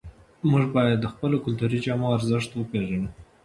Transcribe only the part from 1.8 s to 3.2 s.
جامو ارزښت وپېژنو.